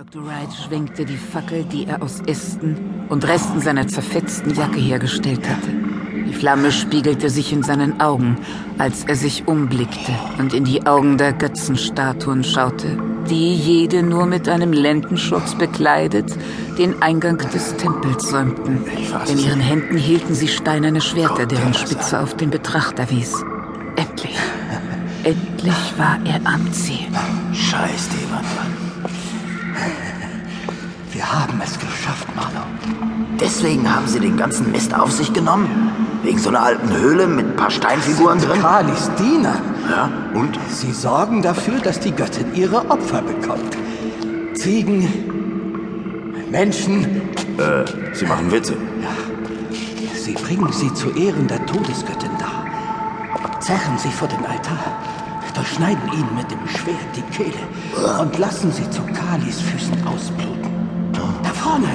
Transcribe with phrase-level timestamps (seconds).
[0.00, 0.24] Dr.
[0.26, 5.68] Wright schwenkte die Fackel, die er aus Ästen und Resten seiner zerfetzten Jacke hergestellt hatte.
[6.26, 8.38] Die Flamme spiegelte sich in seinen Augen,
[8.78, 12.96] als er sich umblickte und in die Augen der Götzenstatuen schaute,
[13.28, 16.34] die jede nur mit einem Lendenschutz bekleidet
[16.78, 18.82] den Eingang des Tempels säumten.
[19.28, 23.44] In ihren Händen hielten sie steinerne Schwerter, deren Spitze auf den Betrachter wies.
[23.96, 24.38] Endlich,
[25.24, 27.06] endlich war er am Ziel.
[27.52, 27.99] Scheiß
[33.62, 35.92] Deswegen haben sie den ganzen Mist auf sich genommen?
[36.22, 38.62] Wegen so einer alten Höhle mit ein paar Steinfiguren sind drin?
[38.62, 39.60] Kalis Diener.
[39.90, 40.58] Ja, und?
[40.70, 43.76] Sie sorgen dafür, dass die Göttin ihre Opfer bekommt.
[44.54, 45.06] Ziegen,
[46.50, 47.04] Menschen.
[47.58, 48.72] Äh, Sie machen Witze.
[49.02, 49.76] Ja.
[50.14, 52.64] Sie bringen sie zu Ehren der Todesgöttin dar.
[53.60, 54.78] Zerren sie vor den Altar,
[55.54, 60.70] durchschneiden ihnen mit dem Schwert die Kehle und lassen sie zu Kalis Füßen ausbluten.
[61.42, 61.88] Da vorne!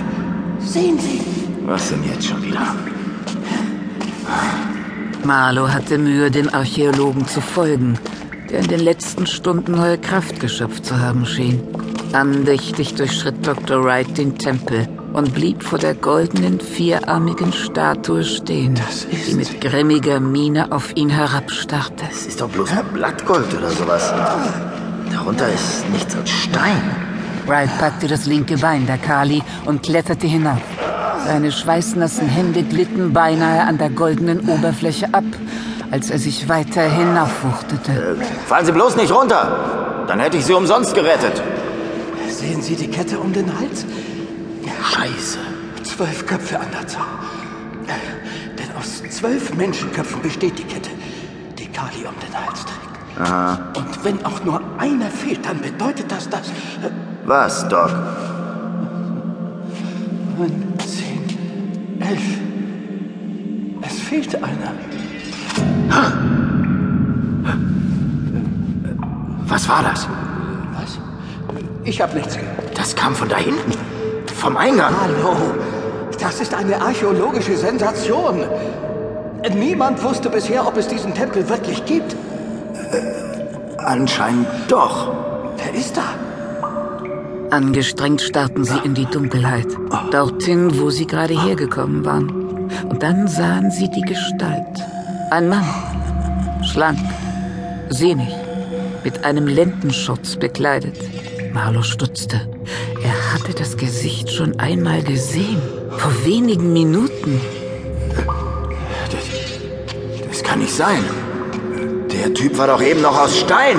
[0.59, 1.44] Sehen Sie!
[1.67, 2.75] Was denn jetzt schon wieder?
[5.23, 7.97] Marlow hatte Mühe, den Archäologen zu folgen,
[8.51, 11.63] der in den letzten Stunden neue Kraft geschöpft zu haben schien.
[12.13, 13.83] Andächtig durchschritt Dr.
[13.83, 18.79] Wright den Tempel und blieb vor der goldenen, vierarmigen Statue stehen,
[19.27, 22.05] die mit grimmiger Miene auf ihn herabstarrte.
[22.07, 24.13] Das ist doch bloß ein Blattgold oder sowas.
[25.11, 26.95] Darunter ist nichts als Stein.
[27.47, 30.61] Wright packte das linke Bein der Kali und kletterte hinauf.
[31.25, 35.23] Seine schweißnassen Hände glitten beinahe an der goldenen Oberfläche ab,
[35.91, 37.91] als er sich weiter hinaufwuchtete.
[37.91, 40.05] Äh, fallen Sie bloß nicht runter!
[40.07, 41.41] Dann hätte ich Sie umsonst gerettet.
[42.29, 43.85] Sehen Sie die Kette um den Hals?
[44.91, 45.39] Scheiße.
[45.83, 47.05] Zwölf Köpfe an der Zahl.
[48.57, 50.91] Denn aus zwölf Menschenköpfen besteht die Kette,
[51.57, 53.19] die Kali um den Hals trägt.
[53.19, 53.59] Aha.
[53.75, 56.49] Und wenn auch nur einer fehlt, dann bedeutet das, dass...
[56.49, 56.91] Äh,
[57.25, 57.89] was, Doc?
[60.37, 61.14] Neun, zehn,
[62.09, 62.21] elf.
[63.81, 64.73] Es fehlt einer.
[69.47, 70.07] Was war das?
[70.73, 70.99] Was?
[71.83, 72.77] Ich habe nichts gehört.
[72.77, 73.71] Das kam von da hinten.
[74.35, 74.93] Vom Eingang.
[74.99, 75.35] Hallo.
[76.19, 78.43] Das ist eine archäologische Sensation.
[79.53, 82.13] Niemand wusste bisher, ob es diesen Tempel wirklich gibt.
[82.13, 85.11] Äh, anscheinend doch.
[85.57, 86.03] Wer ist da?
[87.55, 89.67] Angestrengt starrten sie in die Dunkelheit,
[90.11, 92.29] dorthin, wo sie gerade hergekommen waren.
[92.89, 94.83] Und dann sahen sie die Gestalt.
[95.31, 95.63] Ein Mann,
[96.65, 96.99] schlank,
[97.89, 98.27] sehnig,
[99.05, 100.97] mit einem Lendenschutz bekleidet.
[101.53, 102.41] Marlo stutzte.
[103.01, 105.61] Er hatte das Gesicht schon einmal gesehen,
[105.91, 107.39] vor wenigen Minuten.
[109.11, 111.05] Das, das kann nicht sein.
[112.11, 113.77] Der Typ war doch eben noch aus Stein.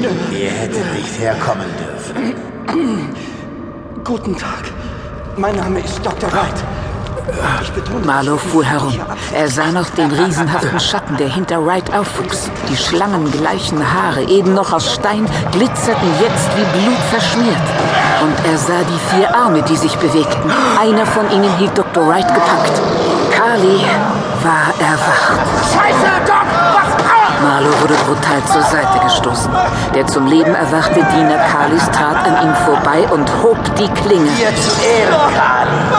[0.00, 2.34] Ihr hättet nicht herkommen dürfen.
[4.04, 4.64] Guten Tag.
[5.36, 6.30] Mein Name ist Dr.
[6.32, 6.64] Wright.
[7.60, 8.94] Ich betone, Marlow fuhr herum.
[9.34, 12.48] Er sah noch den riesenhaften Schatten, der hinter Wright aufwuchs.
[12.68, 17.56] Die schlangengleichen Haare, eben noch aus Stein, glitzerten jetzt wie Blut verschmiert.
[18.22, 20.50] Und er sah die vier Arme, die sich bewegten.
[20.80, 22.06] Einer von ihnen hielt Dr.
[22.06, 22.80] Wright gepackt.
[23.32, 23.80] Carly
[24.44, 25.40] war erwacht.
[25.72, 26.46] Scheiße, Doc!
[26.72, 26.98] Was?
[27.42, 29.50] Marlow wurde brutal zur Seite gestoßen.
[29.94, 34.30] Der zum Leben erwachte Diener Kalis trat an ihm vorbei und hob die Klinge.
[34.36, 35.97] Hier zu Ehren, Kali!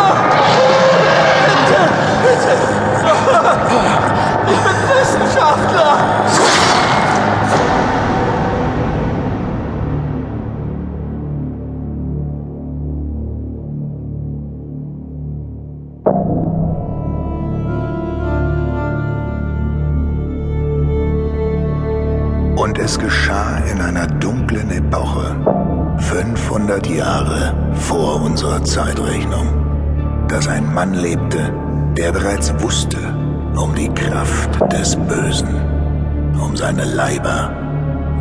[22.81, 25.35] Es geschah in einer dunklen Epoche,
[25.97, 31.53] 500 Jahre vor unserer Zeitrechnung, dass ein Mann lebte,
[31.97, 32.97] der bereits wusste
[33.57, 35.53] um die Kraft des Bösen,
[36.41, 37.51] um seine Leiber,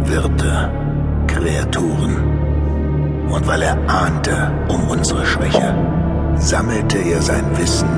[0.06, 0.70] Wirte,
[1.28, 2.16] Kreaturen.
[3.30, 5.72] Und weil er ahnte um unsere Schwäche,
[6.34, 7.88] sammelte er sein Wissen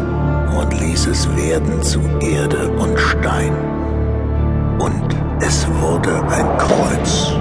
[0.60, 3.54] und ließ es werden zu Erde und Stein.
[4.80, 7.34] Und es wurde ein Kreuz,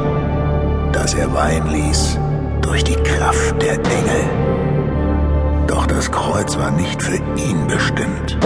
[0.91, 2.19] das er weihen ließ
[2.62, 5.65] durch die Kraft der Engel.
[5.68, 8.38] Doch das Kreuz war nicht für ihn bestimmt.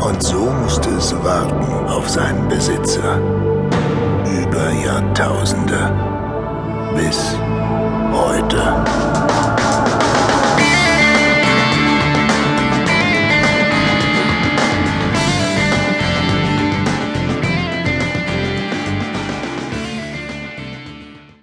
[0.00, 3.18] Und so musste es warten auf seinen Besitzer.
[4.26, 5.90] Über Jahrtausende.
[6.94, 7.34] Bis
[8.12, 9.31] heute.